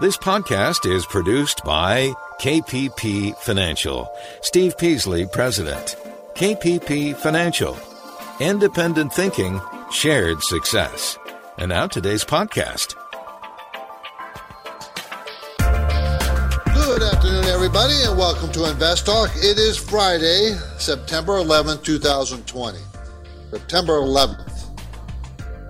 [0.00, 4.08] This podcast is produced by KPP Financial.
[4.42, 5.96] Steve Peasley, President.
[6.36, 7.76] KPP Financial.
[8.38, 11.18] Independent thinking, shared success.
[11.58, 12.94] And now today's podcast.
[15.58, 19.30] Good afternoon, everybody, and welcome to Invest Talk.
[19.34, 22.78] It is Friday, September 11th, 2020.
[23.50, 24.47] September 11th.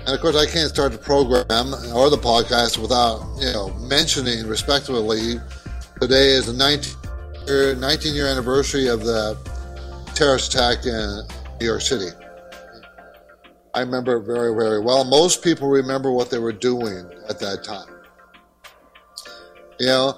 [0.09, 4.47] And of course, I can't start the program or the podcast without, you know, mentioning
[4.47, 5.35] respectively
[6.01, 6.95] today is the 19
[7.47, 9.37] year, 19 year anniversary of the
[10.15, 11.29] terrorist attack in
[11.61, 12.09] New York City.
[13.75, 15.05] I remember very, very well.
[15.05, 17.93] Most people remember what they were doing at that time.
[19.79, 20.17] You know,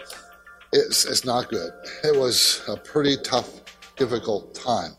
[0.73, 1.73] it's, it's not good.
[2.05, 3.61] It was a pretty tough,
[3.97, 4.93] difficult time.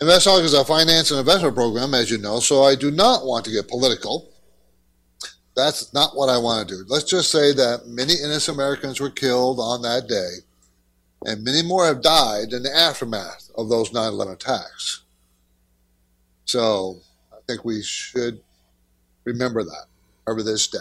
[0.00, 3.44] InvestTalk is a finance and investment program, as you know, so I do not want
[3.44, 4.30] to get political.
[5.54, 6.84] That's not what I want to do.
[6.88, 10.36] Let's just say that many innocent Americans were killed on that day,
[11.26, 15.02] and many more have died in the aftermath of those 9 11 attacks.
[16.46, 16.96] So
[17.30, 18.40] I think we should
[19.24, 19.84] remember that
[20.26, 20.78] over this day.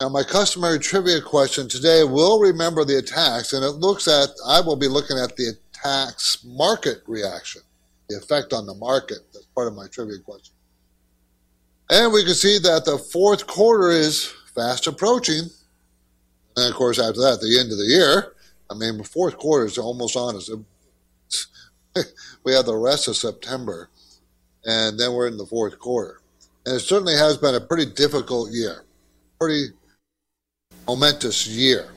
[0.00, 4.62] Now, my customary trivia question today will remember the attacks, and it looks at, I
[4.62, 7.60] will be looking at the attacks market reaction
[8.08, 9.18] the effect on the market.
[9.32, 10.54] That's part of my trivia question.
[11.90, 15.42] And we can see that the fourth quarter is fast approaching.
[16.56, 18.34] And of course, after that, the end of the year,
[18.70, 20.50] I mean, the fourth quarter is almost on us.
[22.44, 23.90] we have the rest of September,
[24.64, 26.20] and then we're in the fourth quarter.
[26.64, 28.84] And it certainly has been a pretty difficult year,
[29.38, 29.68] pretty
[30.86, 31.90] momentous year.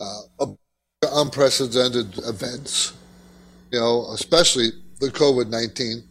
[0.00, 0.46] Uh,
[1.12, 2.92] unprecedented events
[3.70, 6.02] you know, especially the COVID 19.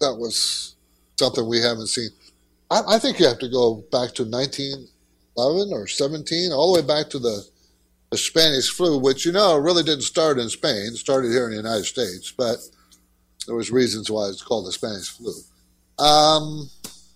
[0.00, 0.74] That was
[1.18, 2.08] something we haven't seen.
[2.70, 6.86] I, I, think you have to go back to 1911 or 17, all the way
[6.86, 7.46] back to the,
[8.10, 10.86] the Spanish flu, which, you know, really didn't start in Spain.
[10.86, 12.56] It started here in the United States, but
[13.46, 15.32] there was reasons why it's called the Spanish flu.
[16.04, 16.68] Um,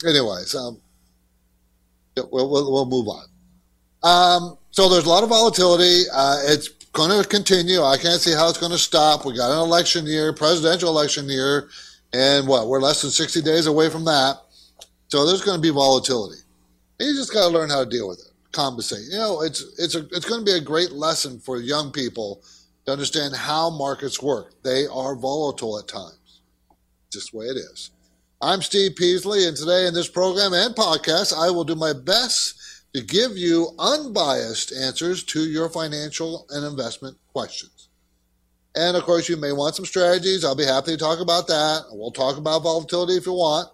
[0.07, 0.81] anyways, um,
[2.17, 3.27] we'll, we'll, we'll move on.
[4.03, 6.03] Um, so there's a lot of volatility.
[6.13, 7.83] Uh, it's going to continue.
[7.83, 9.27] I can't see how it's going to stop.
[9.27, 11.69] We got an election year, presidential election year,
[12.15, 12.69] and what?
[12.69, 14.39] We're less than 60 days away from that.
[15.09, 16.41] So there's going to be volatility.
[16.99, 19.05] And you just got to learn how to deal with it, compensate.
[19.11, 22.43] You know, it's it's a, it's going to be a great lesson for young people
[22.87, 24.55] to understand how markets work.
[24.63, 26.41] They are volatile at times.
[27.13, 27.91] Just the way it is.
[28.41, 32.55] I'm Steve Peasley, and today in this program and podcast, I will do my best
[32.97, 37.89] to give you unbiased answers to your financial and investment questions.
[38.75, 40.45] And of course, you may want some strategies.
[40.45, 41.85] I'll be happy to talk about that.
[41.91, 43.69] We'll talk about volatility if you want.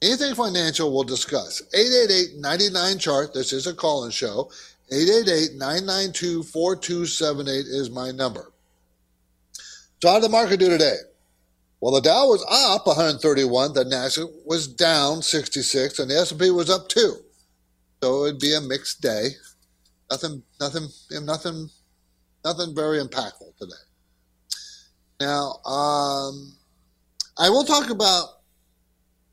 [0.00, 1.62] Anything financial, we'll discuss.
[1.74, 3.34] 888 99 chart.
[3.34, 4.50] This is a call in show.
[4.90, 8.50] 888 992 4278 is my number.
[10.00, 10.96] So, how did the market do today?
[11.80, 16.70] Well, the Dow was up 131, the Nasdaq was down 66, and the S&P was
[16.70, 17.16] up 2.
[18.02, 19.28] So it'd be a mixed day.
[20.10, 20.88] Nothing, nothing,
[21.22, 21.70] nothing,
[22.44, 23.72] nothing very impactful today.
[25.20, 26.56] Now, um,
[27.38, 28.24] I will talk about,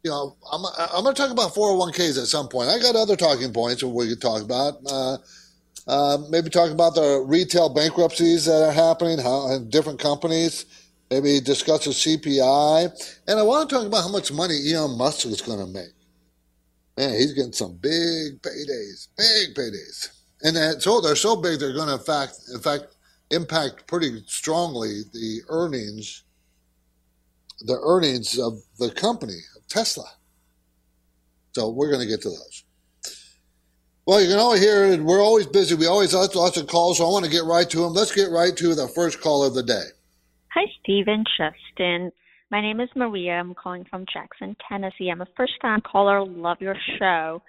[0.04, 0.64] you know, I'm,
[0.94, 2.70] I'm going to talk about 401ks at some point.
[2.70, 4.76] I got other talking points we could talk about.
[4.86, 5.18] Uh,
[5.88, 10.66] uh, maybe talk about the retail bankruptcies that are happening how, in different companies.
[11.10, 13.18] Maybe discuss the CPI.
[13.28, 15.90] And I want to talk about how much money Elon Musk is going to make
[17.00, 20.10] man, he's getting some big paydays, big paydays.
[20.42, 22.96] And that, so they're so big they're going to, in fact, in fact,
[23.32, 26.24] impact pretty strongly the earnings,
[27.62, 30.12] the earnings of the company of Tesla.
[31.54, 32.64] So we're going to get to those.
[34.06, 35.02] Well, you can always hear it.
[35.02, 35.76] we're always busy.
[35.76, 37.94] We always have lots of calls, so I want to get right to them.
[37.94, 39.86] Let's get right to the first call of the day.
[40.54, 42.12] Hi, Stephen Justin.
[42.52, 43.34] My name is Maria.
[43.34, 45.10] I'm calling from Jackson, Tennessee.
[45.12, 46.26] I'm a first time caller.
[46.26, 47.44] Love your show.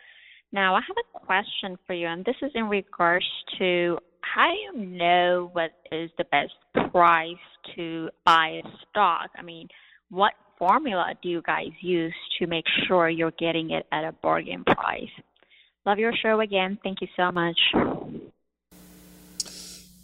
[0.53, 3.25] Now, I have a question for you, and this is in regards
[3.59, 6.53] to how do you know what is the best
[6.91, 7.35] price
[7.77, 9.31] to buy a stock?
[9.39, 9.69] I mean,
[10.11, 14.65] what formula do you guys use to make sure you're getting it at a bargain
[14.65, 15.09] price?
[15.87, 16.79] Love your show again.
[16.83, 17.59] Thank you so much.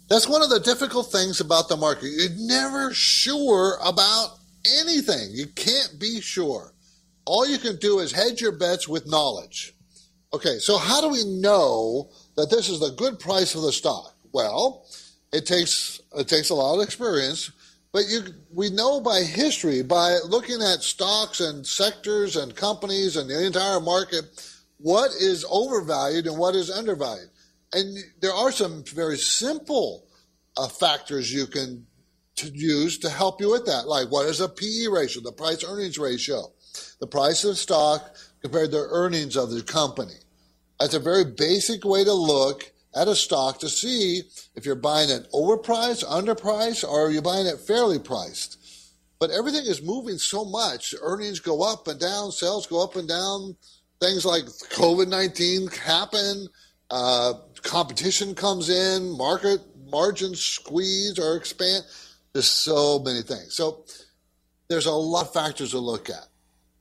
[0.09, 2.07] That's one of the difficult things about the market.
[2.07, 4.39] You're never sure about
[4.79, 5.29] anything.
[5.31, 6.73] You can't be sure.
[7.25, 9.73] All you can do is hedge your bets with knowledge.
[10.33, 14.13] Okay, so how do we know that this is the good price of the stock?
[14.33, 14.85] Well,
[15.31, 17.51] it takes it takes a lot of experience,
[17.91, 18.21] but you
[18.53, 23.79] we know by history, by looking at stocks and sectors and companies and the entire
[23.79, 24.25] market,
[24.77, 27.29] what is overvalued and what is undervalued.
[27.73, 30.05] and there are some very simple
[30.57, 31.86] uh, factors you can
[32.37, 33.87] to use to help you with that.
[33.87, 36.51] Like what is a PE ratio, the price earnings ratio,
[36.99, 40.13] the price of stock compared to earnings of the company.
[40.79, 44.21] That's a very basic way to look at a stock to see
[44.55, 48.57] if you're buying it overpriced, underpriced, or are you buying it fairly priced.
[49.19, 50.93] But everything is moving so much.
[51.01, 53.55] Earnings go up and down, sales go up and down.
[53.99, 56.47] Things like COVID 19 happen,
[56.91, 61.83] uh, competition comes in, market margins squeeze or expand.
[62.37, 63.55] There's so many things.
[63.55, 63.83] So
[64.69, 66.27] there's a lot of factors to look at.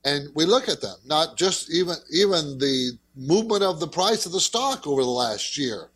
[0.05, 4.33] And we look at them, not just even even the movement of the price of
[4.33, 5.89] the stock over the last year,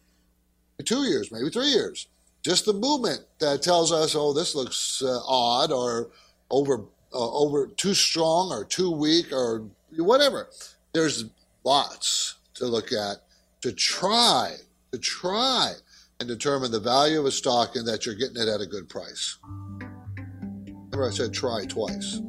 [0.87, 2.07] two years, maybe three years.
[2.43, 6.09] Just the movement that tells us, oh, this looks uh, odd or
[6.51, 9.67] over uh, over too strong or too weak or
[9.99, 10.49] whatever.
[10.95, 11.27] There's
[11.65, 13.19] lots to look at
[13.61, 14.57] to try
[14.93, 15.75] to try
[16.21, 18.89] and determine the value of a stock and that you're getting it at a good
[18.89, 19.39] price.
[19.43, 22.21] Remember, I said try twice.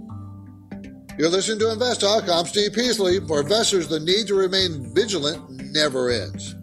[1.17, 2.29] You're listening to Invest Talk.
[2.29, 3.19] I'm Steve Peasley.
[3.27, 6.55] For investors, the need to remain vigilant never ends.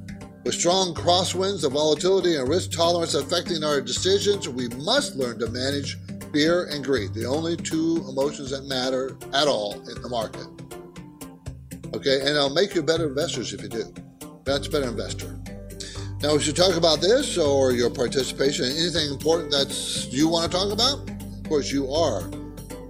[0.45, 5.51] With strong crosswinds, the volatility and risk tolerance affecting our decisions, we must learn to
[5.51, 5.99] manage
[6.33, 10.47] fear and greed, the only two emotions that matter at all in the market.
[11.95, 13.93] Okay, and it'll make you better investors if you do.
[14.45, 15.39] That's a better investor.
[16.21, 20.51] Now, we should talk about this or your participation in anything important that you want
[20.51, 21.09] to talk about.
[21.09, 22.23] Of course, you are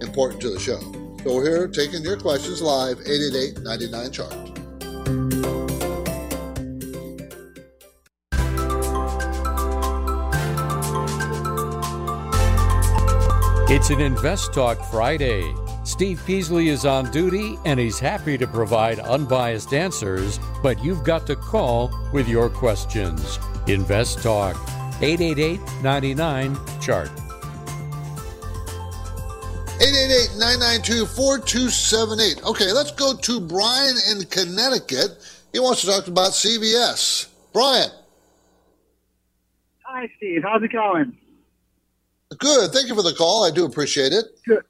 [0.01, 0.79] important to the show.
[1.23, 4.33] So we're here taking your questions live, 888 99 chart.
[13.69, 15.53] It's an Invest Talk Friday.
[15.89, 21.25] Steve Peasley is on duty and he's happy to provide unbiased answers, but you've got
[21.25, 23.39] to call with your questions.
[23.67, 24.55] Invest Talk,
[25.01, 27.09] 888 99 Chart.
[29.79, 32.43] 888-992-4278.
[32.43, 35.17] Okay, let's go to Brian in Connecticut.
[35.53, 37.29] He wants to talk about CVS.
[37.51, 37.89] Brian.
[39.85, 40.43] Hi, Steve.
[40.43, 41.17] How's it going?
[42.37, 42.71] Good.
[42.71, 43.43] Thank you for the call.
[43.43, 44.25] I do appreciate it.
[44.45, 44.63] Good.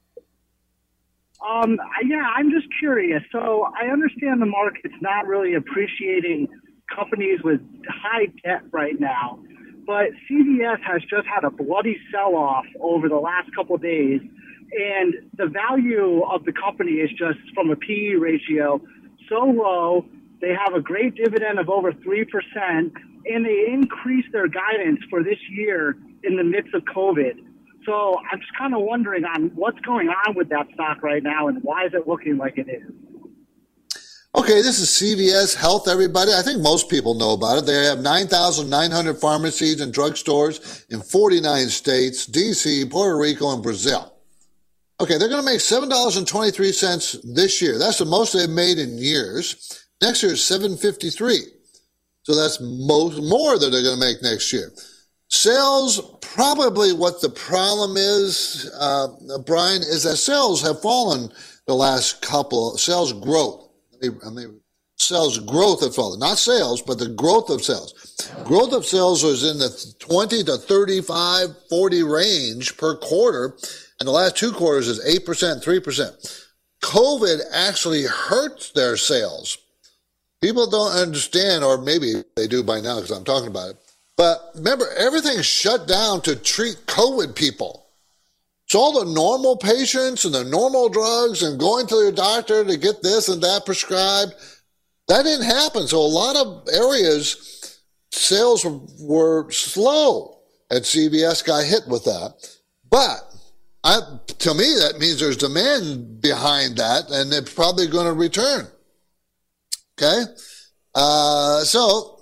[1.47, 3.23] Um, yeah, I'm just curious.
[3.31, 6.47] So I understand the market's not really appreciating
[6.93, 9.39] companies with high debt right now,
[9.85, 15.13] but CVS has just had a bloody sell-off over the last couple of days, and
[15.37, 18.81] the value of the company is just from a PE ratio
[19.29, 20.05] so low.
[20.41, 22.93] They have a great dividend of over three percent,
[23.25, 27.48] and they increased their guidance for this year in the midst of COVID.
[27.85, 31.47] So I'm just kind of wondering on what's going on with that stock right now
[31.47, 32.91] and why is it looking like it is?
[34.35, 36.31] Okay, this is CVS Health, everybody.
[36.33, 37.65] I think most people know about it.
[37.65, 44.13] They have 9,900 pharmacies and drugstores in 49 states, DC, Puerto Rico, and Brazil.
[45.01, 47.79] Okay, they're going to make $7.23 this year.
[47.79, 49.87] That's the most they've made in years.
[50.01, 51.39] Next year is 753.
[52.23, 54.71] So that's most, more that they're going to make next year.
[55.29, 59.07] Sales, probably what the problem is, uh,
[59.45, 61.31] Brian, is that sales have fallen
[61.65, 63.69] the last couple, of sales growth.
[64.03, 64.59] I mean,
[64.97, 67.93] sales growth have fallen, not sales, but the growth of sales.
[68.43, 73.57] Growth of sales was in the 20 to 35, 40 range per quarter.
[73.99, 76.45] And the last two quarters is 8%, 3%.
[76.83, 79.57] COVID actually hurts their sales.
[80.41, 83.88] People don't understand, or maybe they do by now because I'm talking about it
[84.19, 87.87] but remember, everything's shut down to treat COVID people.
[88.65, 92.75] So all the normal patients and the normal drugs and going to your doctor to
[92.75, 94.33] get this and that prescribed,
[95.07, 95.87] that didn't happen.
[95.87, 98.65] So a lot of areas, sales
[98.99, 102.33] were slow and CVS got hit with that.
[102.91, 103.21] But
[103.85, 104.01] I,
[104.39, 108.67] to me, that means there's demand behind that and it's probably going to return.
[109.97, 110.23] Okay.
[110.93, 112.18] Uh, so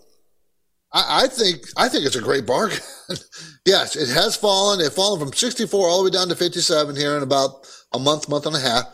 [0.91, 2.79] I, I think I think it's a great bargain.
[3.65, 4.79] yes, it has fallen.
[4.79, 8.29] It's fallen from 64 all the way down to 57 here in about a month,
[8.29, 8.85] month and a half.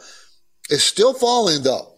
[0.69, 1.89] It's still falling though.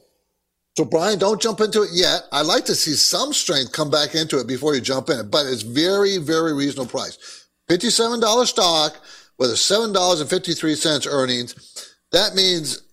[0.77, 2.23] So Brian, don't jump into it yet.
[2.33, 5.45] I'd like to see some strength come back into it before you jump in, but
[5.45, 7.47] it's very, very reasonable price.
[7.69, 8.97] $57 stock
[9.37, 11.95] with a $7.53 earnings.
[12.11, 12.83] That means,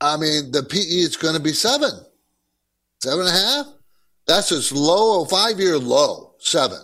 [0.00, 1.90] I mean, the PE is going to be seven,
[3.02, 3.66] seven and a half.
[4.26, 6.78] That's its low, a five year low seven.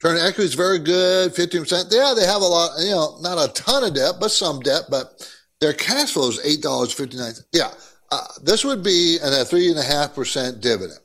[0.00, 1.90] Turn equity is very good, 15%.
[1.90, 4.84] Yeah, they have a lot, you know, not a ton of debt, but some debt,
[4.88, 5.28] but
[5.60, 7.44] their cash flow is $8.59.
[7.52, 7.70] Yeah,
[8.12, 11.00] uh, this would be an, a 3.5% dividend.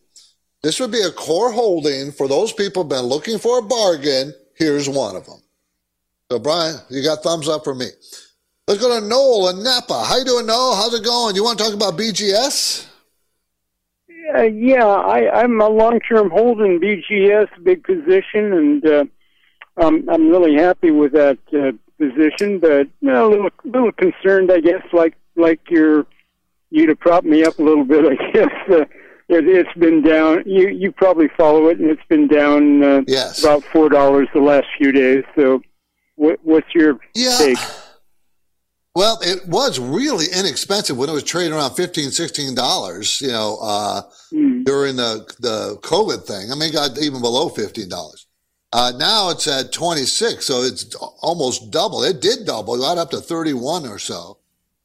[0.62, 4.34] This would be a core holding for those people been looking for a bargain.
[4.56, 5.42] Here's one of them.
[6.32, 7.88] So, Brian, you got thumbs up for me.
[8.68, 10.04] Let's go to Noel in Napa.
[10.06, 10.76] How you doing, Noel?
[10.76, 11.36] How's it going?
[11.36, 12.88] You want to talk about BGS?
[14.34, 19.06] Uh, yeah, I, I'm a long-term holding BGS, big position, and uh,
[19.78, 21.72] um, I'm really happy with that uh,
[22.04, 22.60] position.
[22.60, 26.06] But you know, a little, little concerned, I guess, like like you're
[26.72, 28.06] you to prop me up a little bit.
[28.20, 28.82] I guess uh,
[29.30, 30.44] it, it's been down.
[30.46, 33.44] You you probably follow it, and it's been down uh, Yes.
[33.44, 35.24] about four dollars the last few days.
[35.36, 35.62] So,
[36.16, 37.38] what, what's your Yeah.
[37.38, 37.60] take?
[38.96, 44.02] Well, it was really inexpensive when it was trading around 15 $16, you know, uh,
[44.30, 44.64] Hmm.
[44.64, 46.52] during the, the COVID thing.
[46.52, 48.26] I mean, it got even below $15.
[48.72, 52.04] Uh, now it's at 26, so it's almost double.
[52.04, 54.38] It did double, got up to 31 or so.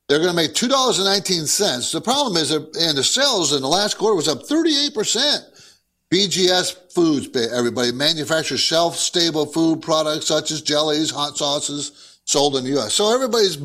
[0.08, 1.92] They're going to make $2.19.
[1.92, 5.38] The problem is, and the sales in the last quarter was up 38%.
[6.10, 12.64] BGS Foods, everybody, manufactures shelf stable food products such as jellies, hot sauces sold in
[12.64, 12.92] the U.S.
[12.92, 13.56] So everybody's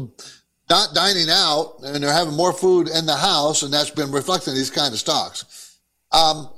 [0.70, 4.54] not dining out and they're having more food in the house, and that's been reflecting
[4.54, 5.78] these kind of stocks.
[6.14, 6.50] Um,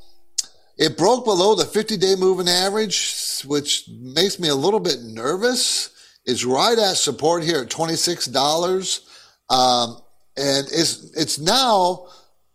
[0.77, 5.89] it broke below the 50 day moving average, which makes me a little bit nervous.
[6.25, 9.01] It's right at support here at $26.
[9.49, 10.01] Um,
[10.37, 12.07] and it's, it's now,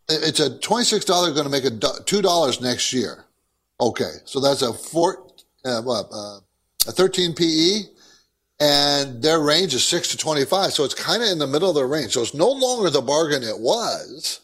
[0.08, 3.24] it's a $26 going to make a $2 next year.
[3.80, 4.12] Okay.
[4.26, 5.26] So that's a four,
[5.64, 6.38] uh, what, uh,
[6.86, 7.99] a 13 PE
[8.60, 10.72] and their range is six to 25.
[10.72, 12.12] So it's kind of in the middle of their range.
[12.12, 14.40] So it's no longer the bargain it was,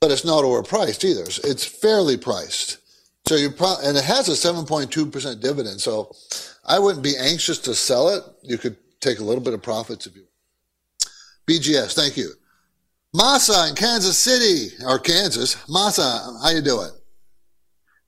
[0.00, 1.24] but it's not overpriced either.
[1.48, 2.78] It's fairly priced.
[3.26, 5.80] So you pro- and it has a 7.2% dividend.
[5.80, 6.14] So
[6.66, 8.24] I wouldn't be anxious to sell it.
[8.42, 10.24] You could take a little bit of profits if you
[11.48, 12.30] BGS, thank you.
[13.12, 15.56] massa in Kansas City or Kansas.
[15.68, 16.02] massa
[16.42, 16.90] how you doing?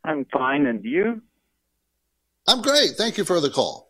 [0.04, 1.22] I'm fine, and you?
[2.46, 2.90] I'm great.
[2.92, 3.83] Thank you for the call.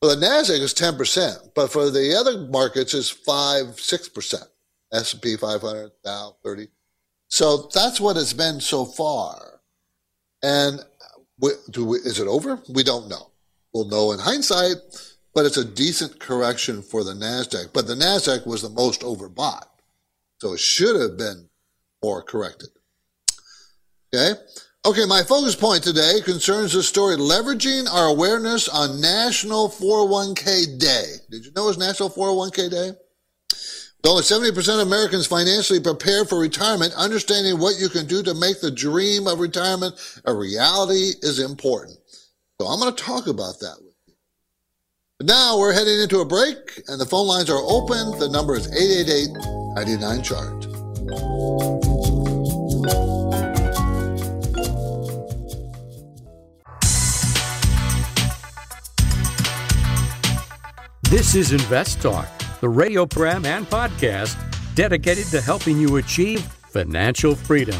[0.00, 4.42] For the NASDAQ is 10%, but for the other markets is 5, 6%.
[4.92, 6.68] S&P 500, Dow 30.
[7.28, 9.60] So that's what it's been so far.
[10.42, 10.84] And uh,
[11.38, 12.60] we, do we, is it over?
[12.68, 13.30] We don't know.
[13.72, 14.76] We'll know in hindsight,
[15.34, 17.72] but it's a decent correction for the NASDAQ.
[17.72, 19.66] But the NASDAQ was the most overbought.
[20.38, 21.48] So it should have been
[22.02, 22.68] more corrected.
[24.14, 24.38] Okay.
[24.84, 25.06] Okay.
[25.06, 31.04] My focus point today concerns the story leveraging our awareness on National 401k Day.
[31.30, 32.90] Did you know it's National 401k Day?
[34.02, 38.34] With only 70% of Americans financially prepared for retirement, understanding what you can do to
[38.34, 41.96] make the dream of retirement a reality is important.
[42.60, 43.76] So I'm going to talk about that
[45.24, 48.18] now we're heading into a break and the phone lines are open.
[48.18, 50.62] The number is 888-99 chart.
[61.04, 62.26] This is Invest Talk,
[62.60, 64.36] the radio program and podcast
[64.74, 67.78] dedicated to helping you achieve financial freedom.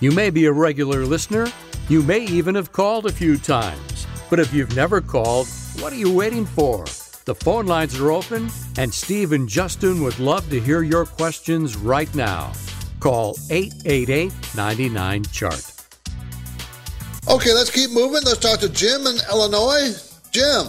[0.00, 1.48] You may be a regular listener,
[1.88, 5.48] you may even have called a few times, but if you've never called,
[5.80, 6.84] what are you waiting for?
[7.24, 11.76] The phone lines are open, and Steve and Justin would love to hear your questions
[11.76, 12.52] right now.
[13.00, 15.72] Call 888 99 Chart.
[17.28, 18.22] Okay, let's keep moving.
[18.24, 19.94] Let's talk to Jim in Illinois.
[20.30, 20.66] Jim.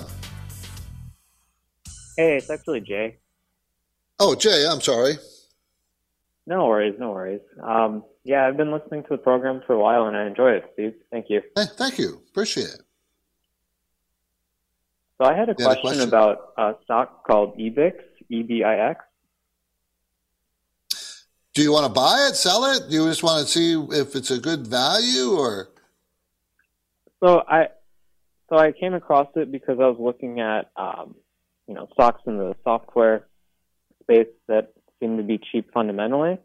[2.18, 3.18] Hey, it's actually Jay.
[4.20, 5.18] Oh, Jay, I'm sorry.
[6.46, 7.42] No worries, no worries.
[7.62, 10.70] Um, yeah, I've been listening to the program for a while and I enjoy it,
[10.74, 10.94] Steve.
[11.12, 11.42] Thank you.
[11.56, 12.22] Hey, thank you.
[12.30, 12.82] Appreciate it.
[15.22, 17.94] So I had a question, question, about a stock called EBIX,
[18.30, 19.06] E-B-I-X.
[21.54, 22.90] Do you want to buy it, sell it?
[22.90, 25.70] Do you just want to see if it's a good value or?
[27.24, 27.68] So I,
[28.50, 31.14] so I came across it because I was looking at, um,
[31.68, 33.28] you know, stocks in the software
[34.02, 36.40] space that seem to be cheap fundamentally.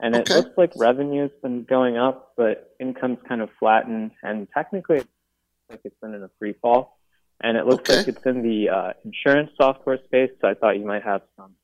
[0.00, 0.34] And it okay.
[0.34, 5.04] looks like revenue's been going up, but income's kind of flattened, and technically,
[5.70, 6.97] like it's been in a free fall.
[7.40, 7.98] And it looks okay.
[7.98, 11.54] like it's in the uh, insurance software space, so I thought you might have some,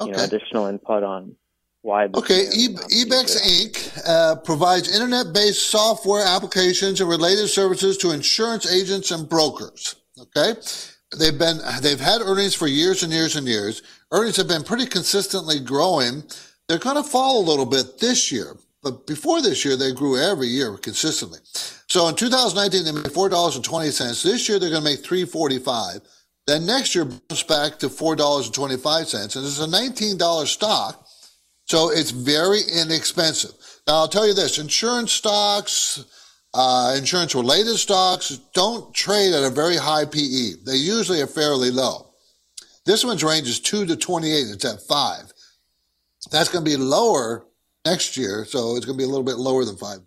[0.00, 1.34] you know, additional input on
[1.82, 2.08] why.
[2.14, 4.00] Okay, e- Ebix Inc.
[4.06, 9.96] Uh, provides internet-based software applications and related services to insurance agents and brokers.
[10.20, 10.54] Okay,
[11.18, 13.82] they've been they've had earnings for years and years and years.
[14.12, 16.24] Earnings have been pretty consistently growing.
[16.68, 20.16] They're going to fall a little bit this year, but before this year, they grew
[20.18, 21.40] every year consistently.
[21.88, 24.22] So in 2019, they made four dollars and twenty cents.
[24.22, 26.00] This year, they're going to make three forty-five.
[26.46, 30.16] Then next year, bounce back to four dollars and twenty-five cents, and it's a nineteen
[30.16, 31.06] dollar stock.
[31.64, 33.52] So it's very inexpensive.
[33.86, 36.04] Now I'll tell you this: insurance stocks,
[36.54, 40.64] uh, insurance related stocks don't trade at a very high PE.
[40.64, 42.06] They usually are fairly low.
[42.86, 44.46] This one's range is 2 to 28.
[44.48, 45.32] It's at 5.
[46.30, 47.44] That's going to be lower
[47.84, 49.98] next year, so it's going to be a little bit lower than 5,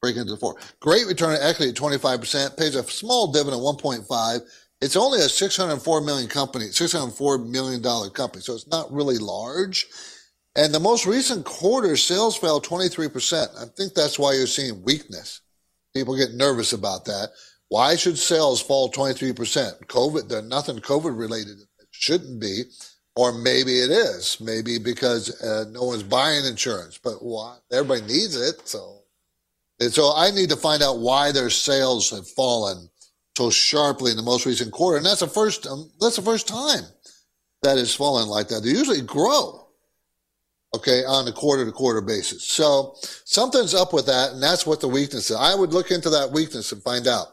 [0.00, 0.56] breaking into 4.
[0.80, 4.40] Great return equity at 25%, pays a small dividend 1.5.
[4.80, 9.86] It's only a 604 million company, 604 million dollar company, so it's not really large.
[10.56, 13.48] And the most recent quarter sales fell 23%.
[13.56, 15.40] I think that's why you're seeing weakness.
[15.94, 17.30] People get nervous about that.
[17.68, 19.86] Why should sales fall 23%?
[19.86, 21.58] COVID, there's nothing COVID related.
[21.78, 22.64] It shouldn't be.
[23.14, 24.40] Or maybe it is.
[24.40, 27.58] Maybe because uh, no one's buying insurance, but why?
[27.70, 28.66] Everybody needs it.
[28.66, 29.00] So,
[29.80, 32.88] and so I need to find out why their sales have fallen
[33.36, 34.96] so sharply in the most recent quarter.
[34.96, 36.84] And that's the first, um, that's the first time
[37.62, 38.62] that has fallen like that.
[38.62, 39.62] They usually grow
[40.74, 42.44] okay, on a quarter to quarter basis.
[42.44, 45.36] So something's up with that, and that's what the weakness is.
[45.36, 47.28] I would look into that weakness and find out.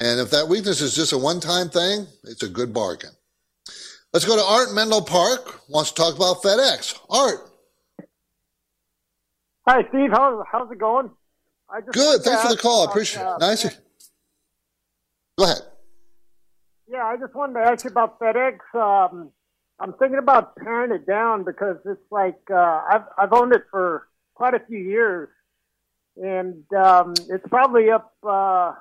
[0.00, 3.10] And if that weakness is just a one time thing, it's a good bargain.
[4.12, 5.60] Let's go to Art Menlo Park.
[5.70, 6.98] Wants to talk about FedEx.
[7.08, 7.50] Art.
[9.66, 10.10] Hi, Steve.
[10.10, 11.10] How's, how's it going?
[11.92, 12.20] Good.
[12.20, 12.86] Thanks for the call.
[12.86, 13.40] I appreciate uh, it.
[13.40, 13.64] Nice.
[15.38, 15.62] Go ahead.
[16.90, 18.58] Yeah, I just wanted to ask you about FedEx.
[18.74, 19.30] Um,
[19.80, 24.08] I'm thinking about paring it down because it's like uh, I've I've owned it for
[24.34, 25.30] quite a few years,
[26.22, 28.74] and um, it's probably up uh,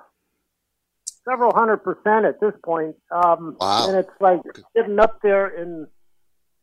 [1.28, 2.96] several hundred percent at this point.
[3.12, 3.88] Um, wow!
[3.90, 4.42] And it's like
[4.76, 5.88] sitting up there in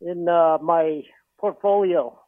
[0.00, 1.02] in uh, my
[1.38, 2.18] portfolio.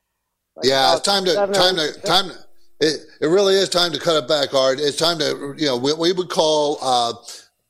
[0.57, 2.29] Like yeah, it's time to time to time.
[2.29, 2.35] To,
[2.81, 4.81] it it really is time to cut it back, Art.
[4.81, 7.13] It's time to you know what we would call uh,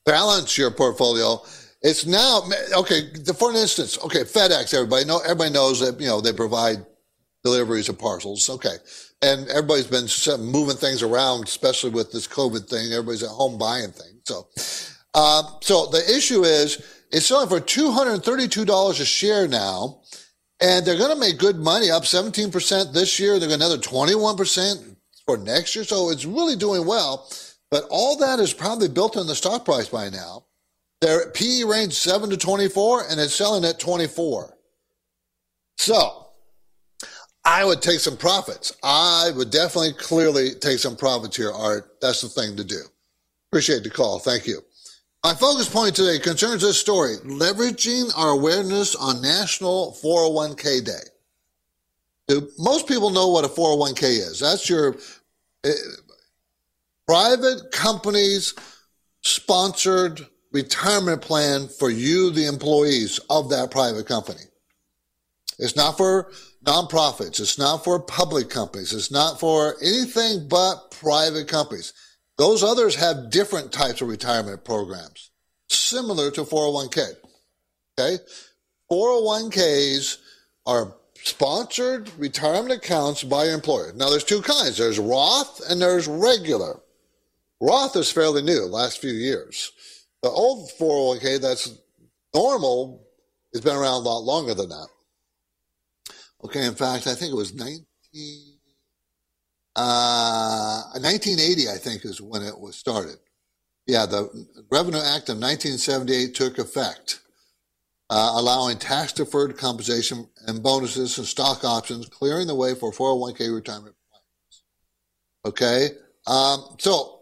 [0.05, 1.42] balance your portfolio
[1.83, 2.42] it's now
[2.77, 3.11] okay.
[3.38, 4.75] For instance, okay, FedEx.
[4.75, 5.20] Everybody know.
[5.20, 6.85] Everybody knows that you know they provide
[7.42, 8.51] deliveries of parcels.
[8.51, 8.77] Okay,
[9.23, 10.09] and everybody's been
[10.41, 12.93] moving things around, especially with this COVID thing.
[12.93, 14.21] Everybody's at home buying things.
[14.25, 14.49] So,
[15.15, 20.01] uh, so the issue is it's selling for two hundred thirty-two dollars a share now,
[20.61, 23.39] and they're going to make good money, up seventeen percent this year.
[23.39, 25.85] They're going another twenty-one percent for next year.
[25.85, 27.29] So it's really doing well.
[27.71, 30.45] But all that is probably built in the stock price by now.
[31.01, 34.55] Their PE range 7 to 24, and it's selling at 24.
[35.79, 36.27] So
[37.51, 38.77] I would take some profits.
[38.85, 41.97] I would definitely clearly take some profits here, Art.
[42.01, 42.83] That's the thing to do.
[43.51, 44.21] Appreciate the call.
[44.21, 44.63] Thank you.
[45.25, 51.03] My focus point today concerns this story leveraging our awareness on National 401k Day.
[52.29, 54.39] Do most people know what a 401k is?
[54.39, 54.95] That's your
[55.65, 55.71] uh,
[57.09, 58.55] private companies
[59.23, 64.45] sponsored retirement plan for you, the employees of that private company.
[65.59, 66.31] It's not for
[66.64, 67.40] nonprofits.
[67.40, 68.92] It's not for public companies.
[68.92, 71.92] It's not for anything but private companies.
[72.38, 75.31] Those others have different types of retirement programs,
[75.68, 77.14] similar to 401k.
[77.99, 78.23] Okay.
[78.90, 80.18] 401ks
[80.66, 83.92] are sponsored retirement accounts by your employer.
[83.94, 84.79] Now there's two kinds.
[84.79, 86.81] There's Roth and there's regular.
[87.61, 89.73] Roth is fairly new, last few years.
[90.23, 91.79] The old 401k that's
[92.35, 93.07] normal
[93.53, 94.88] has been around a lot longer than that.
[96.44, 97.85] Okay, in fact, I think it was 19,
[99.76, 103.16] uh, 1980, I think, is when it was started.
[103.87, 104.29] Yeah, the
[104.70, 107.20] Revenue Act of 1978 took effect,
[108.09, 113.55] uh, allowing tax deferred compensation and bonuses and stock options, clearing the way for 401k
[113.55, 114.62] retirement plans.
[115.44, 115.88] Okay,
[116.26, 117.20] um, so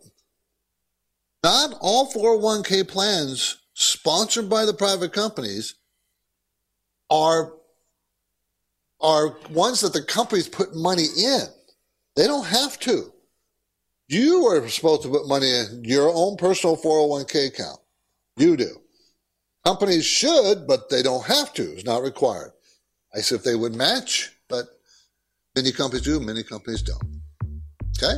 [1.42, 5.74] not all 401k plans sponsored by the private companies
[7.10, 7.52] are
[9.00, 11.42] are ones that the companies put money in.
[12.16, 13.12] They don't have to.
[14.08, 17.78] You are supposed to put money in your own personal 401k account.
[18.36, 18.80] You do.
[19.64, 21.62] Companies should, but they don't have to.
[21.62, 22.52] It's not required.
[23.14, 24.66] I said if they would match, but
[25.54, 27.20] many companies do, many companies don't.
[28.02, 28.16] Okay?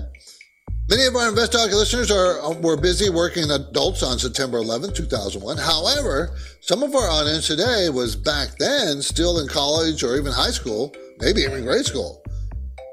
[0.90, 4.92] Many of our Invest Talk listeners are uh, were busy working adults on September 11,
[4.92, 5.56] 2001.
[5.56, 10.50] However, some of our audience today was back then still in college or even high
[10.50, 12.20] school, maybe even grade school.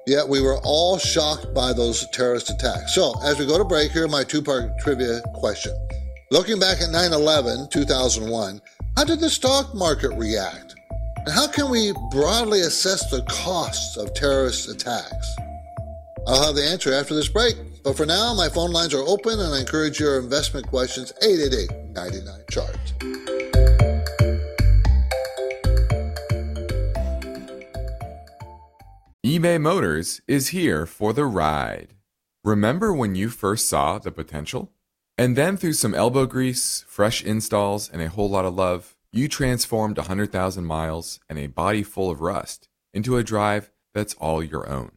[0.05, 2.93] Yet we were all shocked by those terrorist attacks.
[2.93, 5.73] So, as we go to break, here my two-part trivia question.
[6.29, 8.61] Looking back at 9/11, 2001,
[8.95, 10.75] how did the stock market react?
[11.25, 15.35] And how can we broadly assess the costs of terrorist attacks?
[16.27, 17.55] I'll have the answer after this break.
[17.87, 21.95] But for now, my phone lines are open and I encourage your investment questions 888
[21.95, 22.75] 99 chart.
[29.25, 31.93] eBay Motors is here for the ride.
[32.43, 34.73] Remember when you first saw the potential?
[35.17, 39.29] And then through some elbow grease, fresh installs, and a whole lot of love, you
[39.29, 44.67] transformed 100,000 miles and a body full of rust into a drive that's all your
[44.67, 44.91] own.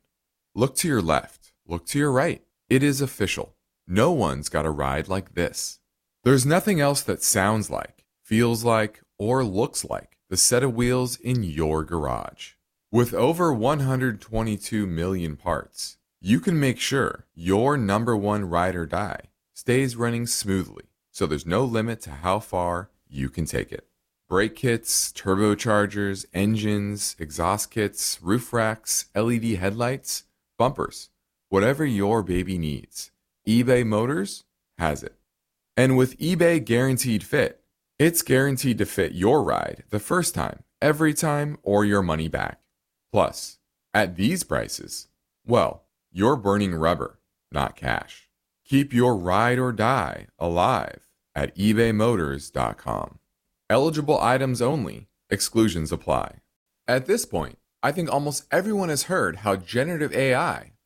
[0.57, 2.43] Look to your left, look to your right.
[2.71, 3.57] It is official.
[3.89, 5.81] No one's got a ride like this.
[6.23, 11.19] There's nothing else that sounds like, feels like, or looks like the set of wheels
[11.19, 12.53] in your garage.
[12.93, 19.31] With over 122 million parts, you can make sure your number one ride or die
[19.53, 23.89] stays running smoothly, so there's no limit to how far you can take it.
[24.29, 30.23] Brake kits, turbochargers, engines, exhaust kits, roof racks, LED headlights,
[30.57, 31.10] bumpers
[31.51, 33.11] Whatever your baby needs,
[33.45, 34.45] eBay Motors
[34.79, 35.17] has it.
[35.77, 37.65] And with eBay Guaranteed Fit,
[37.99, 42.61] it's guaranteed to fit your ride the first time, every time, or your money back.
[43.11, 43.59] Plus,
[43.93, 45.09] at these prices,
[45.45, 47.19] well, you're burning rubber,
[47.51, 48.29] not cash.
[48.65, 53.19] Keep your ride or die alive at ebaymotors.com.
[53.69, 56.43] Eligible items only, exclusions apply.
[56.87, 60.75] At this point, I think almost everyone has heard how generative AI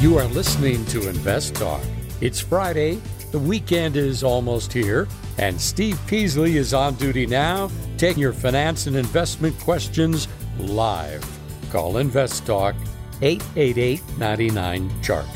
[0.00, 1.82] You are listening to Invest Talk.
[2.20, 3.00] It's Friday,
[3.32, 5.08] the weekend is almost here,
[5.38, 11.28] and Steve Peasley is on duty now, taking your finance and investment questions live.
[11.72, 12.76] Call Invest Talk
[13.22, 15.26] 888 99 Chart.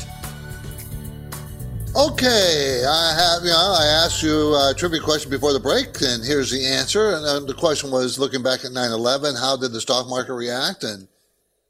[1.93, 6.23] Okay, I have, you know, I asked you a trivia question before the break, and
[6.23, 7.09] here's the answer.
[7.09, 10.35] And uh, the question was looking back at 9 11, how did the stock market
[10.35, 10.85] react?
[10.85, 11.09] And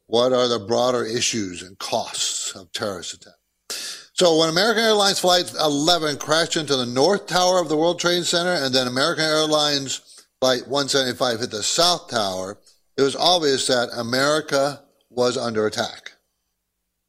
[0.08, 4.12] what are the broader issues and costs of terrorist attacks?
[4.14, 8.26] So when American Airlines Flight 11 crashed into the North Tower of the World Trade
[8.26, 12.60] Center and then American Airlines Flight 175 hit the South Tower,
[12.98, 16.12] it was obvious that America was under attack.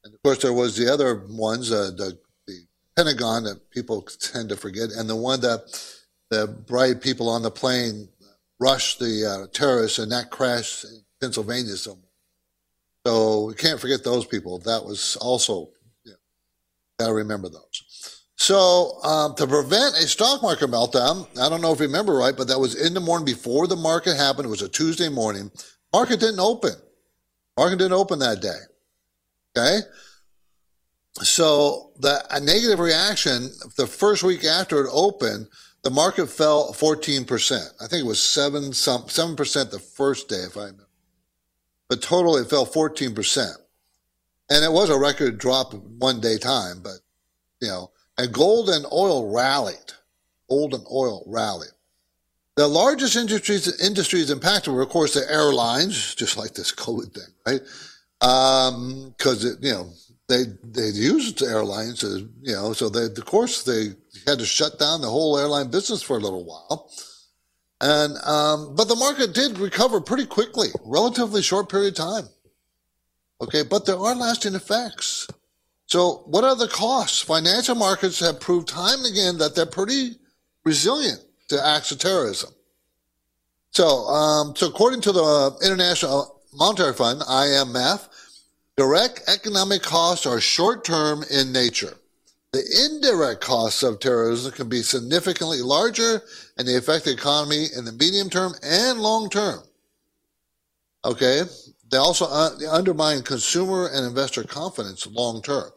[0.04, 2.61] And of course, there was the other ones, uh, the, the
[2.96, 5.62] Pentagon that people tend to forget, and the one that
[6.30, 8.09] the bright people on the plane
[8.61, 12.04] rushed the uh, terrorists, and that crashed in Pennsylvania somewhere.
[13.07, 14.59] So we can't forget those people.
[14.61, 15.69] That was also,
[16.07, 16.12] know,
[16.99, 18.25] got to remember those.
[18.37, 22.37] So um, to prevent a stock market meltdown, I don't know if you remember right,
[22.37, 24.47] but that was in the morning before the market happened.
[24.47, 25.51] It was a Tuesday morning.
[25.93, 26.73] Market didn't open.
[27.57, 28.59] Market didn't open that day.
[29.57, 29.81] Okay.
[31.23, 35.47] So the a negative reaction the first week after it opened,
[35.85, 37.69] the market fell 14%.
[37.81, 40.84] I think it was seven some 7% the first day, if I remember.
[41.94, 43.52] But total it fell 14%.
[44.50, 46.96] And it was a record drop one day time, but
[47.61, 49.92] you know, and gold and oil rallied.
[50.50, 51.70] Gold and oil rallied.
[52.57, 57.33] The largest industries industries impacted were, of course, the airlines, just like this COVID thing,
[57.46, 57.61] right?
[58.18, 59.90] Because um, you know
[60.28, 63.94] they they used airlines, to, you know, so they of course they
[64.26, 66.90] had to shut down the whole airline business for a little while.
[67.85, 72.29] And um, but the market did recover pretty quickly, relatively short period of time.
[73.42, 75.29] Okay, but there are lasting effects.
[75.85, 77.20] So what are the costs?
[77.20, 80.12] Financial markets have proved time again that they're pretty
[80.64, 82.55] resilient to acts of terrorism.
[83.73, 88.09] So, um, so according to the International Monetary Fund, IMF,
[88.79, 91.99] direct economic costs are short-term in nature.
[92.55, 96.23] The indirect costs of terrorism can be significantly larger
[96.57, 99.64] and they affect the economy in the medium term and long term.
[101.05, 101.43] Okay.
[101.90, 105.69] They also uh, undermine consumer and investor confidence long term.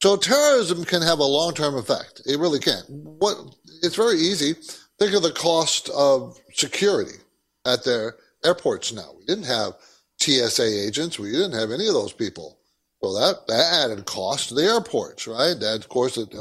[0.00, 2.22] So terrorism can have a long term effect.
[2.26, 2.84] It really can.
[2.86, 4.54] What it's very easy.
[5.00, 7.18] Think of the cost of security
[7.64, 9.14] at their airports now.
[9.18, 9.72] We didn't have
[10.20, 11.18] TSA agents.
[11.18, 12.57] We didn't have any of those people.
[13.02, 15.54] So that, that added cost to the airports, right?
[15.58, 16.34] That, of course, it,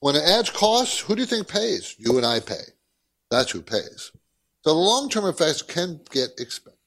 [0.00, 1.96] when it adds costs, who do you think pays?
[1.98, 2.64] You and I pay.
[3.30, 4.12] That's who pays.
[4.62, 6.78] So the long-term effects can get expensive.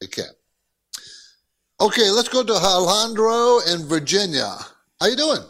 [0.00, 0.30] They can.
[1.80, 4.54] Okay, let's go to Alejandro in Virginia.
[5.00, 5.40] How you doing?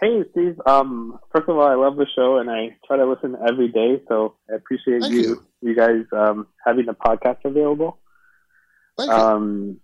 [0.00, 0.60] Hey, Steve.
[0.64, 4.00] Um, first of all, I love the show, and I try to listen every day.
[4.08, 7.98] So I appreciate you, you, you guys um, having the podcast available.
[8.96, 9.80] Thank um,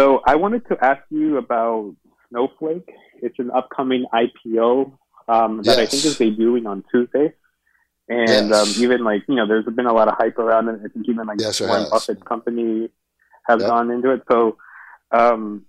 [0.00, 1.94] so I wanted to ask you about
[2.30, 2.88] Snowflake.
[3.20, 4.92] It's an upcoming IPO
[5.28, 5.78] um, that yes.
[5.78, 7.34] I think is debuting on Tuesday.
[8.08, 8.76] And yes.
[8.78, 10.80] um, even like, you know, there's been a lot of hype around it.
[10.82, 12.88] I think even like yes, Warren Buffett's company
[13.46, 13.68] has yep.
[13.68, 14.22] gone into it.
[14.30, 14.56] So
[15.12, 15.66] um,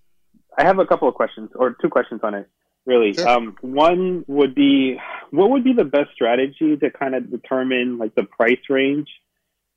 [0.57, 2.49] I have a couple of questions or two questions on it,
[2.85, 3.13] really.
[3.13, 3.27] Sure.
[3.27, 4.97] Um, one would be
[5.31, 9.09] what would be the best strategy to kind of determine like the price range?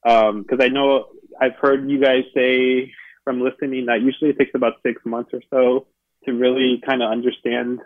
[0.05, 1.07] Because um, I know
[1.41, 2.93] I've heard you guys say
[3.25, 5.87] from listening that usually it takes about six months or so
[6.25, 7.81] to really kind of understand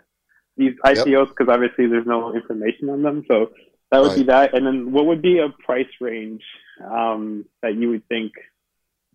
[0.57, 1.49] these IPOs because yep.
[1.49, 3.23] obviously there's no information on them.
[3.27, 3.51] So
[3.91, 4.17] that would right.
[4.17, 4.53] be that.
[4.53, 6.43] And then what would be a price range
[6.85, 8.33] um, that you would think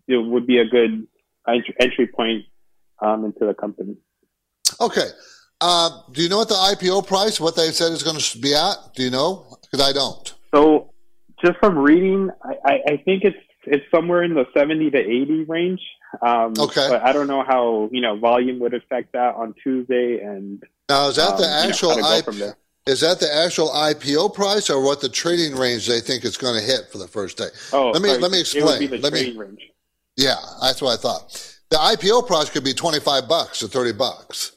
[0.07, 1.07] you know, would be a good
[1.79, 2.45] entry point
[3.01, 3.95] um, into the company?
[4.81, 5.07] Okay.
[5.61, 8.53] Uh, do you know what the IPO price, what they said is going to be
[8.53, 8.75] at?
[8.95, 9.57] Do you know?
[9.61, 10.33] Because I don't.
[10.53, 10.93] So,
[11.43, 15.43] just from reading, I, I, I think it's it's somewhere in the 70 to 80
[15.43, 15.81] range.
[16.21, 16.87] Um, okay.
[16.89, 20.19] But I don't know how, you know, volume would affect that on Tuesday.
[20.21, 22.53] And now, is that um, the actual you know,
[22.85, 26.59] Is that the actual IPO price or what the trading range they think it's going
[26.59, 27.49] to hit for the first day?
[27.73, 28.21] Oh, let me, sorry.
[28.21, 28.63] let me explain.
[28.63, 29.71] It would be the let me, range.
[30.15, 31.57] Yeah, that's what I thought.
[31.69, 34.53] The IPO price could be 25 bucks or 30 bucks.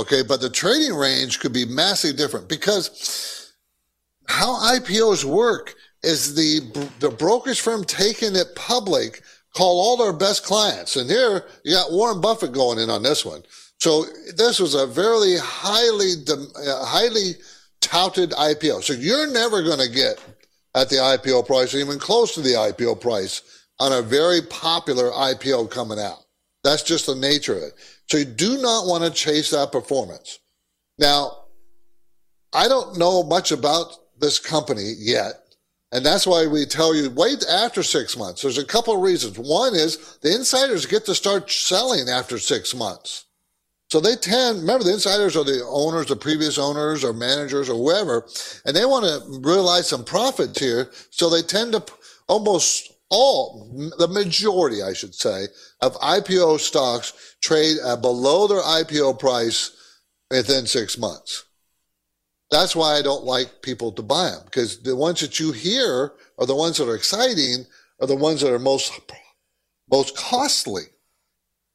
[0.00, 0.22] Okay.
[0.22, 3.52] But the trading range could be massively different because
[4.26, 9.22] how IPOs work is the the brokerage firm taking it public
[9.54, 10.96] call all their best clients.
[10.96, 13.42] And here you got Warren Buffett going in on this one.
[13.78, 14.04] So
[14.36, 17.32] this was a very highly uh, highly
[17.80, 18.82] touted IPO.
[18.82, 20.22] So you're never going to get
[20.74, 23.42] at the IPO price, or even close to the IPO price,
[23.80, 26.24] on a very popular IPO coming out.
[26.62, 27.72] That's just the nature of it.
[28.10, 30.38] So you do not want to chase that performance.
[30.98, 31.44] Now,
[32.52, 35.34] I don't know much about this company yet.
[35.90, 38.42] And that's why we tell you wait after six months.
[38.42, 39.38] There's a couple of reasons.
[39.38, 43.24] One is the insiders get to start selling after six months.
[43.90, 47.76] So they tend, remember the insiders are the owners, the previous owners or managers or
[47.76, 48.28] whoever,
[48.66, 50.90] and they want to realize some profits here.
[51.08, 51.82] So they tend to
[52.28, 55.46] almost all, the majority, I should say,
[55.80, 59.72] of IPO stocks trade below their IPO price
[60.30, 61.44] within six months.
[62.50, 66.12] That's why I don't like people to buy them because the ones that you hear
[66.38, 67.66] are the ones that are exciting
[68.00, 68.92] are the ones that are most
[69.90, 70.84] most costly.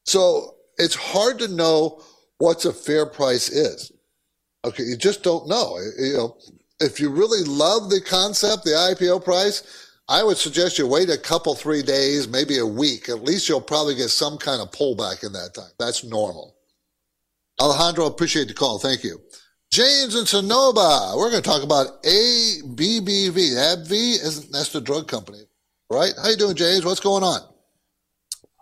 [0.05, 2.01] So it's hard to know
[2.37, 3.91] what's a fair price is.
[4.65, 5.77] Okay, you just don't know.
[5.99, 6.37] You know,
[6.79, 11.17] if you really love the concept, the IPO price, I would suggest you wait a
[11.17, 13.09] couple, three days, maybe a week.
[13.09, 15.71] At least you'll probably get some kind of pullback in that time.
[15.79, 16.55] That's normal.
[17.61, 18.79] Alejandro, appreciate the call.
[18.79, 19.21] Thank you.
[19.73, 21.15] James and Sonoma.
[21.17, 23.33] We're going to talk about ABBV.
[23.33, 25.39] AbbVie, isn't that's the drug company,
[25.89, 26.13] right?
[26.21, 26.85] How you doing, James?
[26.85, 27.41] What's going on?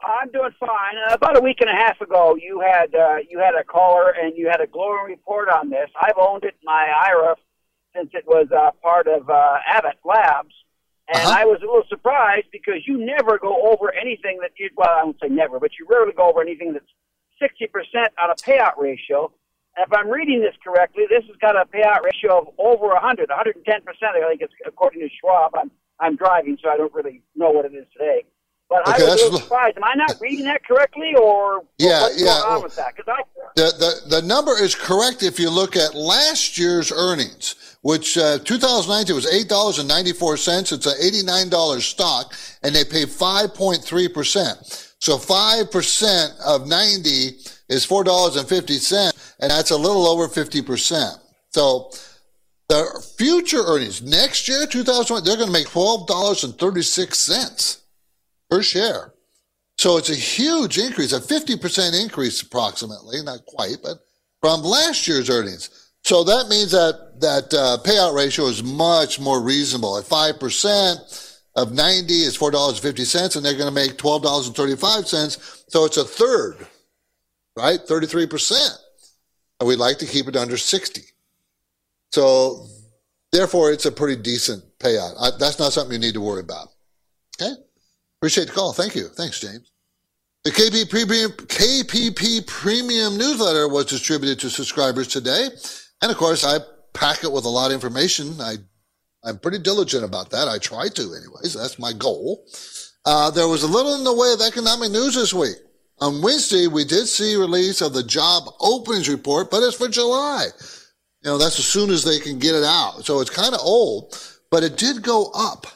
[0.01, 0.95] I'm doing fine.
[1.09, 4.11] Uh, about a week and a half ago, you had uh, you had a caller
[4.11, 5.89] and you had a glowing report on this.
[6.01, 7.35] I've owned it in my IRA
[7.93, 10.55] since it was uh, part of uh, Abbott Labs,
[11.13, 11.39] and uh-huh.
[11.39, 15.03] I was a little surprised because you never go over anything that you well, I
[15.03, 16.85] won't say never, but you rarely go over anything that's
[17.37, 19.33] sixty percent on a payout ratio.
[19.77, 23.81] If I'm reading this correctly, this has got a payout ratio of over 100, 110
[23.81, 24.11] percent.
[24.15, 25.55] I think it's according to Schwab.
[25.55, 28.25] I'm I'm driving, so I don't really know what it is today.
[28.71, 29.77] But okay, I was little surprised.
[29.77, 32.39] Am I not reading that correctly, or yeah, what's yeah.
[32.41, 32.95] going on with that?
[32.95, 33.21] Because I
[33.55, 38.39] the, the the number is correct if you look at last year's earnings, which uh,
[38.39, 40.71] 2019 was eight dollars and ninety four cents.
[40.71, 44.57] It's an eighty nine dollars stock, and they pay five point three percent.
[44.99, 47.39] So five percent of ninety
[47.71, 48.47] is four dollars and
[49.49, 51.17] that's a little over fifty percent.
[51.49, 51.91] So
[52.69, 57.19] the future earnings next year, 2020, they're going to make twelve dollars and thirty six
[57.19, 57.81] cents
[58.49, 59.13] per share.
[59.77, 63.97] So it's a huge increase, a 50% increase approximately, not quite, but
[64.39, 65.91] from last year's earnings.
[66.03, 69.97] So that means that that uh, payout ratio is much more reasonable.
[69.97, 75.63] At 5% of 90 is $4.50, and they're going to make $12.35.
[75.67, 76.67] So it's a third,
[77.61, 77.79] right?
[77.79, 78.77] 33%.
[79.59, 81.01] And we'd like to keep it under 60.
[82.11, 82.67] So
[83.31, 85.13] therefore, it's a pretty decent payout.
[85.19, 86.69] I, that's not something you need to worry about.
[87.39, 87.53] Okay?
[88.19, 88.73] Appreciate the call.
[88.73, 89.07] Thank you.
[89.07, 89.71] Thanks, James.
[90.43, 95.49] The Premium, KPP Premium newsletter was distributed to subscribers today.
[96.01, 96.57] And of course, I
[96.93, 98.41] pack it with a lot of information.
[98.41, 98.55] I,
[99.23, 100.47] I'm pretty diligent about that.
[100.47, 101.53] I try to anyways.
[101.53, 102.45] That's my goal.
[103.05, 105.57] Uh, there was a little in the way of economic news this week.
[106.01, 110.47] On Wednesday, we did see release of the job openings report, but it's for July.
[111.21, 113.05] You know, that's as soon as they can get it out.
[113.05, 114.17] So it's kind of old,
[114.49, 115.67] but it did go up.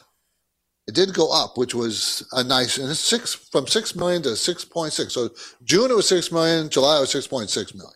[0.88, 4.36] It did go up, which was a nice, and it's six from six million to
[4.36, 5.14] six point six.
[5.14, 5.30] So
[5.62, 7.94] June it was six million, July it was six point six million.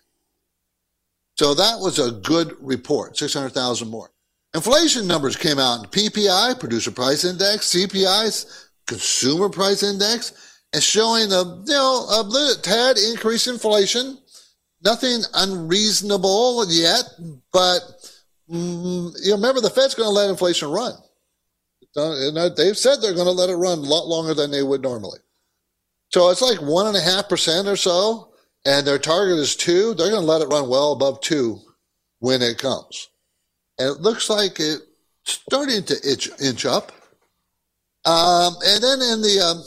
[1.36, 4.10] So that was a good report, six hundred thousand more.
[4.54, 5.84] Inflation numbers came out.
[5.84, 12.22] in PPI, Producer Price Index, CPI's Consumer Price Index, and showing a you know a
[12.22, 14.18] little tad increase in inflation.
[14.82, 17.04] Nothing unreasonable yet,
[17.52, 17.80] but
[18.50, 20.94] mm, you remember the Fed's going to let inflation run.
[21.94, 25.18] They've said they're going to let it run a lot longer than they would normally.
[26.12, 28.32] So it's like one and a half percent or so,
[28.64, 29.92] and their target is two.
[29.94, 31.60] They're going to let it run well above two
[32.20, 33.08] when it comes,
[33.78, 34.82] and it looks like it's
[35.24, 36.92] starting to itch, inch up.
[38.06, 39.62] Um, and then in the um,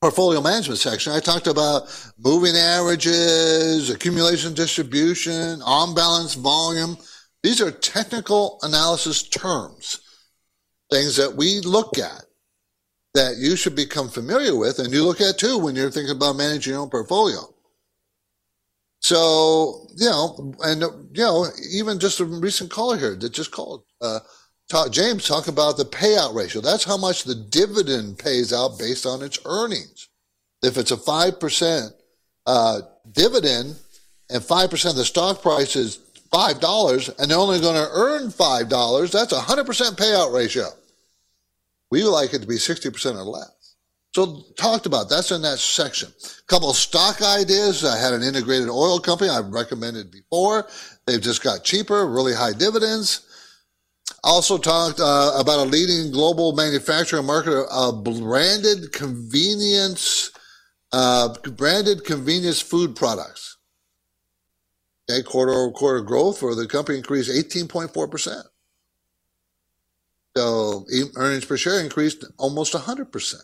[0.00, 6.96] portfolio management section, I talked about moving averages, accumulation distribution, on balance volume.
[7.42, 10.00] These are technical analysis terms
[10.90, 12.24] things that we look at
[13.14, 16.36] that you should become familiar with and you look at too when you're thinking about
[16.36, 17.38] managing your own portfolio.
[19.00, 23.84] So, you know, and, you know, even just a recent caller here that just called,
[24.00, 24.20] uh,
[24.70, 26.62] talk, James talk about the payout ratio.
[26.62, 30.08] That's how much the dividend pays out based on its earnings.
[30.62, 31.90] If it's a 5%,
[32.46, 32.80] uh,
[33.12, 33.76] dividend
[34.30, 35.98] and 5% of the stock price is
[36.32, 40.66] $5 and they're only going to earn $5, that's a 100% payout ratio.
[41.90, 43.74] We would like it to be 60% or less.
[44.12, 46.12] So talked about that's in that section.
[46.48, 47.84] Couple stock ideas.
[47.84, 50.66] I had an integrated oil company I've recommended before.
[51.06, 53.26] They've just got cheaper, really high dividends.
[54.22, 60.30] Also talked uh, about a leading global manufacturer and marketer of branded convenience,
[60.92, 63.56] uh, branded convenience food products.
[65.10, 68.42] Okay, quarter over quarter growth for the company increased 18.4%.
[70.36, 73.34] So earnings per share increased almost 100%.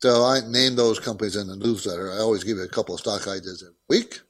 [0.00, 2.12] So I named those companies in the newsletter.
[2.12, 4.20] I always give you a couple of stock ideas every week.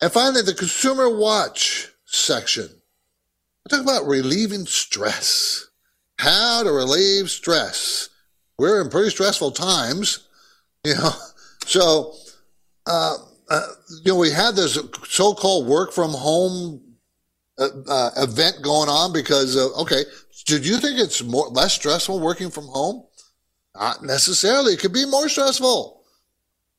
[0.00, 2.68] And finally, the consumer watch section.
[3.68, 5.66] I talk about relieving stress.
[6.18, 8.08] How to relieve stress.
[8.58, 10.26] We're in pretty stressful times,
[10.84, 11.10] you know.
[11.66, 12.14] So,
[12.86, 13.16] uh,
[13.50, 13.66] uh,
[14.02, 16.80] you know, we had this so-called work from home
[17.58, 20.04] uh, uh event going on because, okay,
[20.46, 23.04] did you think it's more less stressful working from home?
[23.74, 24.72] Not necessarily.
[24.72, 25.97] It could be more stressful.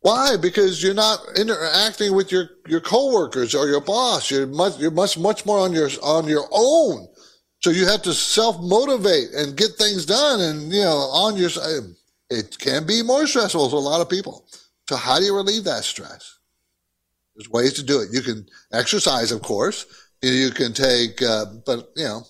[0.01, 0.37] Why?
[0.37, 4.31] Because you're not interacting with your, your coworkers or your boss.
[4.31, 7.07] You're much, you're much, much more on your, on your own.
[7.61, 11.49] So you have to self motivate and get things done and, you know, on your,
[12.29, 14.45] it can be more stressful for a lot of people.
[14.87, 16.39] So how do you relieve that stress?
[17.35, 18.09] There's ways to do it.
[18.11, 19.85] You can exercise, of course.
[20.21, 22.23] You can take, uh, but you know,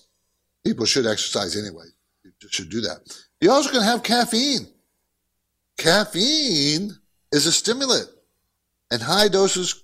[0.64, 1.86] people should exercise anyway.
[2.24, 3.00] You should do that.
[3.40, 4.66] You also can have caffeine.
[5.78, 6.92] Caffeine
[7.32, 8.08] is a stimulant,
[8.90, 9.82] and high doses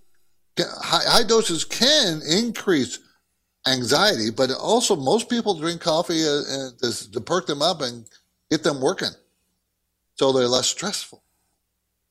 [0.58, 2.98] high, high doses can increase
[3.66, 8.06] anxiety, but also most people drink coffee uh, to, to perk them up and
[8.50, 9.10] get them working,
[10.14, 11.22] so they're less stressful.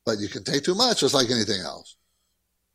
[0.05, 1.95] But you can take too much, just like anything else.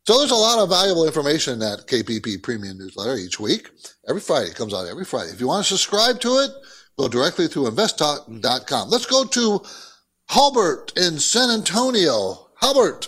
[0.07, 3.69] So there's a lot of valuable information in that KPP Premium newsletter each week.
[4.09, 5.31] Every Friday it comes out every Friday.
[5.31, 6.51] If you want to subscribe to it,
[6.97, 8.89] go directly to investtalk.com.
[8.89, 9.61] Let's go to
[10.29, 12.50] Halbert in San Antonio.
[12.61, 13.07] Halbert.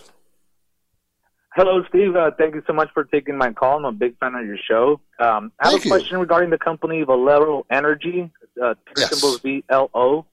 [1.56, 2.16] Hello, Steve.
[2.16, 3.78] Uh, thank you so much for taking my call.
[3.78, 5.00] I'm a big fan of your show.
[5.20, 5.92] Um, I have Thank a you.
[5.92, 8.32] question regarding the company Valero Energy,
[8.62, 9.12] uh, Yes.
[9.12, 10.26] symbol VLO.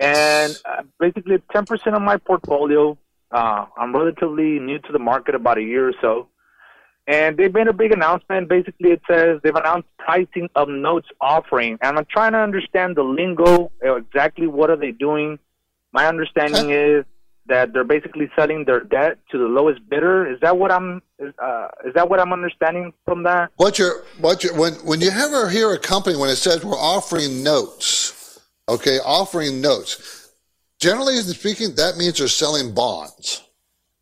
[0.00, 2.96] And uh, basically, 10% of my portfolio.
[3.30, 6.28] Uh, I'm relatively new to the market, about a year or so.
[7.06, 8.48] And they've made a big announcement.
[8.48, 11.78] Basically, it says they've announced pricing of notes offering.
[11.82, 13.70] And I'm trying to understand the lingo.
[13.84, 15.38] uh, Exactly what are they doing?
[15.92, 17.04] My understanding is
[17.48, 20.30] that they're basically selling their debt to the lowest bidder.
[20.30, 21.02] Is that what I'm?
[21.20, 23.50] Uh, is that what I'm understanding from that?
[23.56, 26.78] What you're, what you when when you ever hear a company when it says we're
[26.78, 30.32] offering notes, okay, offering notes.
[30.80, 33.42] Generally speaking, that means they're selling bonds.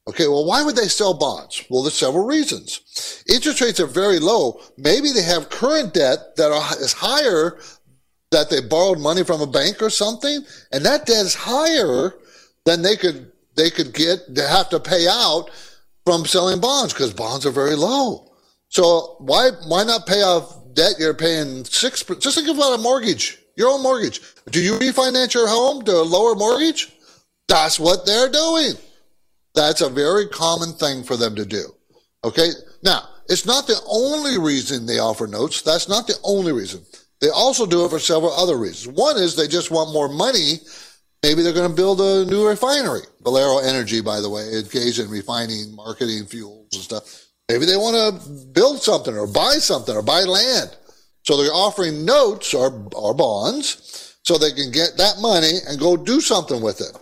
[0.09, 1.65] Okay, well, why would they sell bonds?
[1.69, 3.25] Well, there's several reasons.
[3.29, 4.61] Interest rates are very low.
[4.77, 7.59] Maybe they have current debt that is higher
[8.31, 12.15] that they borrowed money from a bank or something, and that debt is higher
[12.65, 15.51] than they could they could get they have to pay out
[16.05, 18.31] from selling bonds because bonds are very low.
[18.69, 22.03] So why why not pay off debt you're paying six?
[22.03, 24.21] Just think about a mortgage, your own mortgage.
[24.51, 26.93] Do you refinance your home to a lower mortgage?
[27.49, 28.75] That's what they're doing.
[29.55, 31.65] That's a very common thing for them to do.
[32.25, 32.51] Okay.
[32.83, 35.63] Now, it's not the only reason they offer notes.
[35.63, 36.83] That's not the only reason.
[37.21, 38.97] They also do it for several other reasons.
[38.97, 40.61] One is they just want more money.
[41.27, 43.01] Maybe they're going to build a new refinery.
[43.25, 47.27] Valero Energy, by the way, engaged in refining, marketing fuels and stuff.
[47.49, 50.77] Maybe they want to build something or buy something or buy land.
[51.25, 55.97] So they're offering notes or, or bonds so they can get that money and go
[55.97, 56.97] do something with it.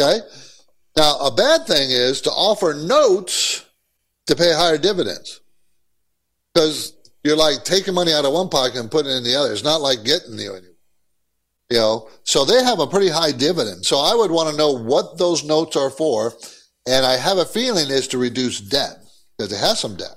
[0.00, 0.26] Okay?
[0.96, 3.62] Now, a bad thing is to offer notes
[4.24, 5.42] to pay higher dividends
[6.54, 9.52] because you're like taking money out of one pocket and putting it in the other.
[9.52, 10.69] It's not like getting the.
[11.70, 13.86] You know, so they have a pretty high dividend.
[13.86, 16.34] So I would want to know what those notes are for.
[16.86, 18.96] And I have a feeling it's to reduce debt
[19.36, 20.16] because it has some debt.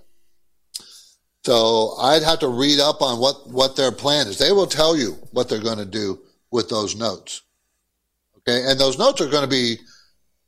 [1.45, 4.38] So I'd have to read up on what, what their plan is.
[4.38, 7.41] They will tell you what they're going to do with those notes.
[8.38, 8.64] Okay.
[8.66, 9.78] And those notes are going to be,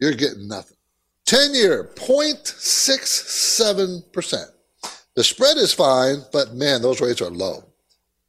[0.00, 0.76] You're getting nothing.
[1.26, 4.44] 10 year, 0.67%.
[5.14, 7.62] The spread is fine, but man, those rates are low.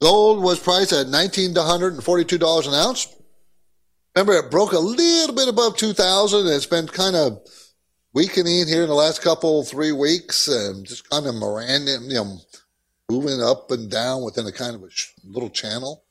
[0.02, 3.08] Gold was priced at $1,942 an ounce.
[4.16, 7.42] Remember, it broke a little bit above 2000 and it's been kind of
[8.14, 12.38] weakening here in the last couple, three weeks and just kind of Miranda, you know,
[13.10, 14.90] moving up and down within a kind of a
[15.24, 16.04] little channel.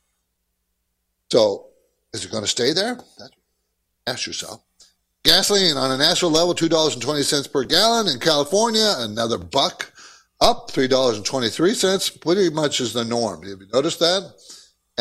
[1.31, 1.67] So
[2.13, 2.97] is it going to stay there?
[3.19, 3.31] That's,
[4.07, 4.63] ask yourself.
[5.23, 8.07] Gasoline on a national level, $2.20 per gallon.
[8.07, 9.93] In California, another buck
[10.39, 12.21] up, $3.23.
[12.21, 13.43] Pretty much is the norm.
[13.43, 14.33] Have you noticed that?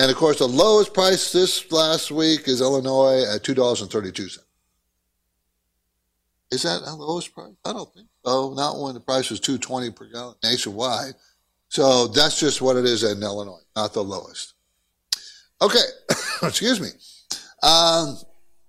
[0.01, 4.39] And of course, the lowest price this last week is Illinois at $2.32.
[6.51, 7.53] Is that the lowest price?
[7.67, 8.55] I don't think so.
[8.55, 11.13] Not when the price was 220 per gallon nationwide.
[11.69, 14.55] So that's just what it is in Illinois, not the lowest.
[15.61, 15.85] Okay,
[16.45, 16.89] excuse me.
[17.63, 18.17] Um,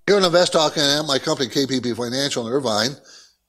[0.06, 2.92] here in Invest Talk and my company KPP Financial in Irvine,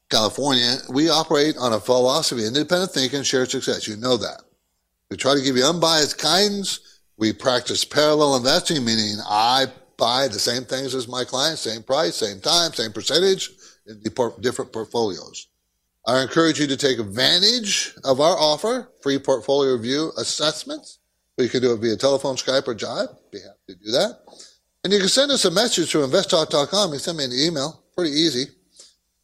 [0.09, 3.89] California, we operate on a philosophy, independent thinking, shared success.
[3.89, 4.41] You know that.
[5.11, 6.79] We try to give you unbiased guidance.
[7.17, 12.17] We practice parallel investing, meaning I buy the same things as my clients, same price,
[12.17, 13.51] same time, same percentage
[13.87, 14.03] in
[14.41, 15.49] different portfolios.
[16.07, 20.99] I encourage you to take advantage of our offer, free portfolio review assessments.
[21.39, 23.15] You can do it via telephone, Skype, or Jive.
[23.31, 24.19] Be happy to do that.
[24.85, 26.93] And you can send us a message through investtalk.com.
[26.93, 27.85] You send me an email.
[27.97, 28.47] Pretty easy.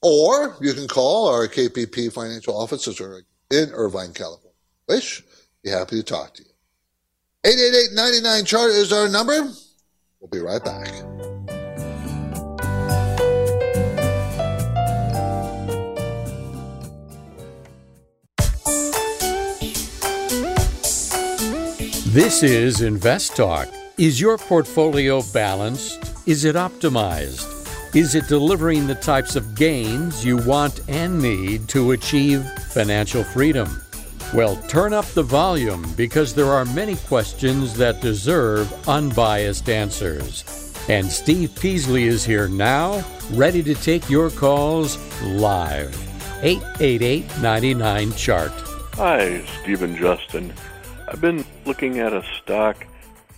[0.03, 4.53] Or you can call our KPP financial offices in Irvine, California.
[4.89, 5.25] Wish,
[5.65, 6.51] be happy to talk to you.
[7.47, 9.41] 888-99 chart is our number.
[10.19, 10.89] We'll be right back.
[22.09, 23.69] This is Invest Talk.
[23.99, 26.27] Is your portfolio balanced?
[26.27, 27.55] Is it optimized?
[27.95, 33.81] Is it delivering the types of gains you want and need to achieve financial freedom?
[34.35, 40.45] Well, turn up the volume because there are many questions that deserve unbiased answers.
[40.91, 43.03] And Steve Peasley is here now,
[43.33, 45.97] ready to take your calls live.
[46.43, 48.53] 888 99 Chart.
[48.95, 50.53] Hi, Stephen Justin.
[51.09, 52.87] I've been looking at a stock,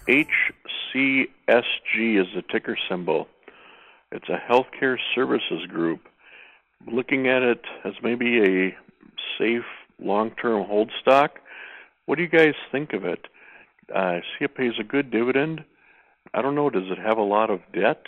[0.09, 0.35] HCSG
[2.21, 3.29] is the ticker symbol.
[4.11, 6.09] It's a healthcare services group.
[6.91, 8.77] Looking at it as maybe a
[9.39, 9.65] safe
[10.01, 11.39] long term hold stock.
[12.07, 13.27] What do you guys think of it?
[13.95, 15.65] Uh, I see it pays a good dividend.
[16.35, 18.05] I don't know, does it have a lot of debt?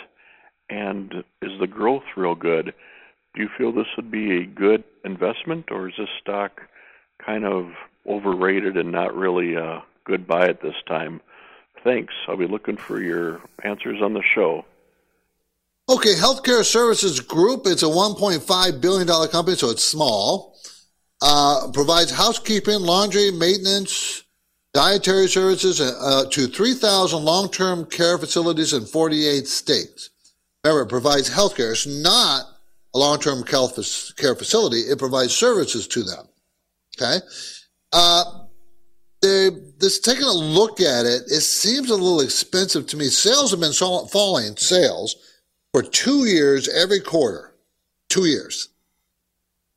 [0.71, 2.75] And is the growth real good?
[3.35, 6.63] Do you feel this would be a good investment, or is this stock
[7.25, 7.73] kind of
[8.07, 11.21] overrated and not really a good buy at this time.
[11.85, 12.15] Thanks.
[12.29, 14.65] I'll be looking for your answers on the show.
[15.89, 17.63] Okay, Healthcare Services Group.
[17.67, 20.52] It's a $1.5 billion company, so it's small.
[21.25, 24.25] Uh, provides housekeeping, laundry, maintenance,
[24.75, 30.11] dietary services uh, to 3,000 long term care facilities in 48 states.
[30.65, 31.71] Remember, it provides healthcare.
[31.71, 32.47] It's not
[32.95, 36.27] a long term care facility, it provides services to them.
[36.97, 37.25] Okay?
[37.93, 38.25] Uh,
[39.21, 39.51] they,
[39.81, 43.05] just taking a look at it, it seems a little expensive to me.
[43.07, 45.15] Sales have been falling, sales,
[45.73, 47.55] for two years every quarter.
[48.09, 48.69] Two years.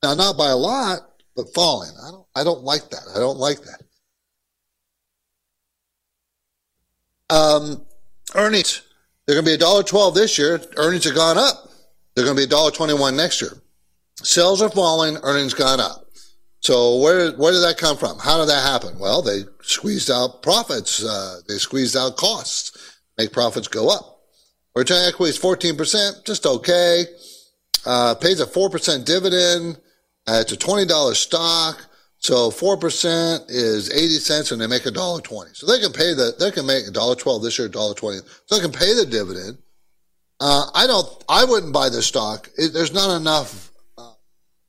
[0.03, 1.04] Now, not by a lot,
[1.36, 1.91] but falling.
[2.05, 3.03] I don't, I don't like that.
[3.15, 3.81] I don't like that.
[7.36, 7.86] Um,
[8.36, 8.81] earnings.
[9.25, 10.61] They're going to be $1.12 this year.
[10.77, 11.69] Earnings have gone up.
[12.15, 13.51] They're going to be $1.21 next year.
[14.21, 16.05] Sales are falling, earnings gone up.
[16.65, 18.17] So where where did that come from?
[18.17, 18.97] How did that happen?
[18.97, 21.03] Well, they squeezed out profits.
[21.03, 24.21] Uh, they squeezed out costs, make profits go up.
[24.75, 27.05] Return equity is fourteen percent, just okay.
[27.86, 29.77] Uh, pays a four percent dividend.
[30.28, 31.86] Uh, it's a twenty dollars stock,
[32.17, 35.51] so four percent is eighty cents, and they make a dollar twenty.
[35.53, 38.19] So they can pay the they can make a dollar twelve this year, dollar twenty.
[38.45, 39.59] So they can pay the dividend.
[40.39, 41.07] Uh, I don't.
[41.30, 42.49] I wouldn't buy this stock.
[42.57, 43.71] It, there's not enough.
[43.97, 44.13] Uh,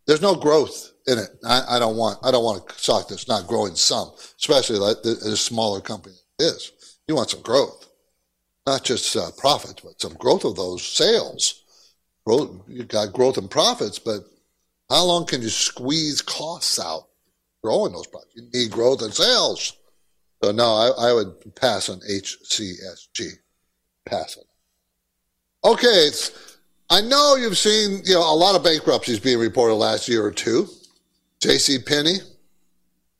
[0.06, 1.30] there's no growth in it.
[1.44, 5.02] I, I, don't want I don't want a stock that's not growing some, especially like
[5.02, 6.72] the, a smaller company is.
[7.08, 7.88] You want some growth,
[8.66, 11.62] not just uh, profits, but some growth of those sales.
[12.26, 14.20] Growth, you got growth and profits, but
[14.88, 17.08] how long can you squeeze costs out
[17.62, 18.32] growing those products?
[18.34, 19.76] You need growth and sales.
[20.42, 23.30] So no, I, I would pass on HCSG.
[24.04, 25.72] Pass on.
[25.72, 26.10] Okay,
[26.90, 30.30] I know you've seen you know a lot of bankruptcies being reported last year or
[30.30, 30.68] two.
[31.40, 31.80] J.C.
[31.80, 32.18] Penney.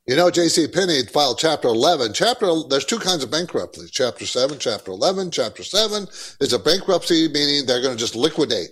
[0.07, 0.67] You know, J.C.
[0.69, 2.13] Penney filed Chapter 11.
[2.13, 5.31] Chapter there's two kinds of bankruptcies: Chapter 7, Chapter 11.
[5.31, 6.07] Chapter 7
[6.39, 8.69] is a bankruptcy, meaning they're going to just liquidate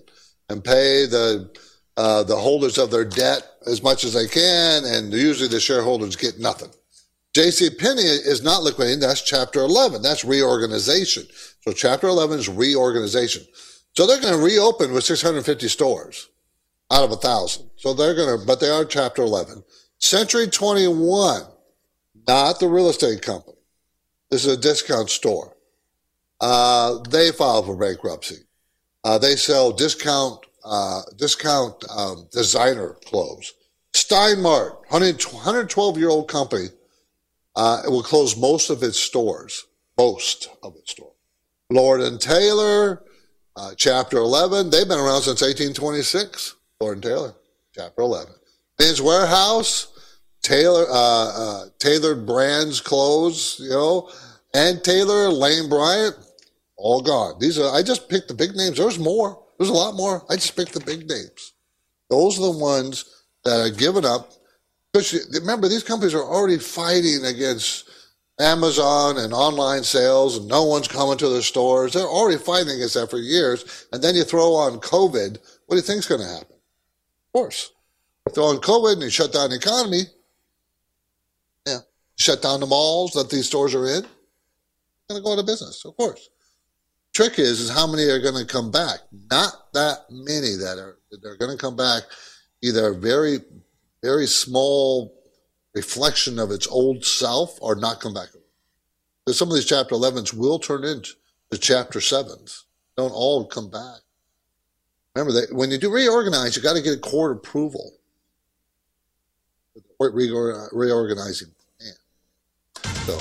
[0.49, 1.51] and pay the
[1.97, 6.15] uh, the holders of their debt as much as they can, and usually the shareholders
[6.15, 6.69] get nothing.
[7.33, 7.69] J.C.
[7.69, 8.99] Penney is not liquidating.
[8.99, 10.01] That's Chapter 11.
[10.01, 11.25] That's reorganization.
[11.61, 13.43] So Chapter 11 is reorganization.
[13.95, 16.29] So they're going to reopen with 650 stores
[16.91, 17.69] out of a thousand.
[17.77, 19.63] So they're going to, but they are chapter 11.
[19.99, 21.43] Century 21,
[22.27, 23.57] not the real estate company.
[24.29, 25.55] This is a discount store.
[26.41, 28.39] Uh, they file for bankruptcy.
[29.03, 33.53] Uh, they sell discount, uh, discount, um, designer clothes.
[33.93, 36.67] Stein Mart, 112 year old company,
[37.55, 39.65] uh, it will close most of its stores,
[39.97, 41.13] most of its stores.
[41.69, 43.03] Lord and Taylor,
[43.55, 46.55] uh, chapter 11, they've been around since 1826.
[46.81, 47.35] Lord and Taylor,
[47.73, 48.33] chapter 11.
[48.79, 49.87] Men's Wearhouse,
[50.41, 54.11] Taylor, uh, uh, tailored brands clothes, you know,
[54.53, 56.15] and Taylor, Lane Bryant,
[56.75, 57.39] all gone.
[57.39, 58.77] These are, I just picked the big names.
[58.77, 59.44] There's more.
[59.57, 60.25] There's a lot more.
[60.29, 61.53] I just picked the big names.
[62.09, 63.05] Those are the ones
[63.43, 64.31] that are given up.
[64.91, 67.89] Because remember, these companies are already fighting against
[68.39, 71.93] Amazon and online sales, and no one's coming to their stores.
[71.93, 73.87] They're already fighting against that for years.
[73.91, 75.37] And then you throw on COVID.
[75.65, 76.55] What do you think's going to happen?
[76.55, 77.71] Of course.
[78.33, 80.01] So on COVID and you shut down the economy,
[81.67, 81.79] yeah,
[82.17, 84.01] shut down the malls that these stores are in,
[85.09, 86.29] going to go out of business, of course.
[87.15, 88.99] Trick is, is how many are going to come back?
[89.31, 92.03] Not that many that are they're going to come back.
[92.61, 93.37] Either a very,
[94.03, 95.17] very small
[95.73, 98.27] reflection of its old self, or not come back.
[99.25, 101.15] Because some of these chapter 11s will turn into
[101.57, 102.65] chapter sevens
[102.97, 104.01] don't all come back.
[105.15, 107.93] Remember that when you do reorganize, you got to get a court approval.
[109.97, 111.47] Court reorganizing
[111.79, 112.93] plan.
[113.05, 113.17] So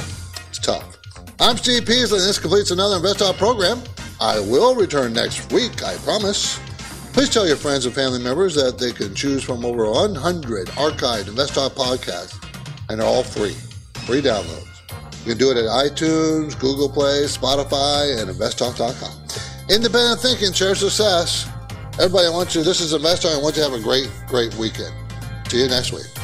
[0.48, 0.98] it's tough.
[1.40, 3.82] I'm Steve Peasley, and this completes another InvestTalk program.
[4.20, 6.60] I will return next week, I promise.
[7.12, 11.24] Please tell your friends and family members that they can choose from over 100 archived
[11.24, 12.40] InvestTalk podcasts,
[12.88, 13.54] and they're all free.
[14.06, 14.68] Free downloads.
[15.26, 19.68] You can do it at iTunes, Google Play, Spotify, and InvestTalk.com.
[19.70, 21.48] Independent thinking, share success.
[21.94, 23.38] Everybody, I want you, this is InvestTalk.
[23.38, 24.94] I want you to have a great, great weekend.
[25.48, 26.23] See you next week.